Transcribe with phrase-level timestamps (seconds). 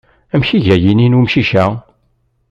[0.33, 1.65] Amek iga yini n umcic-a?